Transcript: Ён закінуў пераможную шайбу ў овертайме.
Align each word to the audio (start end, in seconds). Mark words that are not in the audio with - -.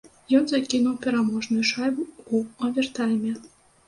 Ён 0.37 0.45
закінуў 0.51 0.95
пераможную 1.03 1.63
шайбу 1.71 2.03
ў 2.05 2.69
овертайме. 2.69 3.35